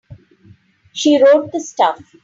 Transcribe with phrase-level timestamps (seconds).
[0.93, 2.03] She wrote the stuff.